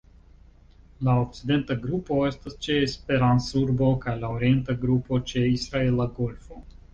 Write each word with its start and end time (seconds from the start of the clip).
La 1.07 1.13
okcidenta 1.23 1.75
grupo 1.83 2.17
estas 2.29 2.57
ĉe 2.67 2.77
Esperance-Urbo 2.85 3.91
kaj 4.07 4.17
la 4.25 4.33
orienta 4.39 4.77
grupo 4.87 5.21
ĉe 5.33 5.45
Israela 5.59 6.09
Golfo. 6.19 6.65